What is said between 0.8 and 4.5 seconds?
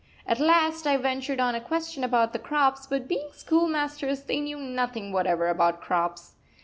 I ventured on a question about the crops, but being schoolmasters they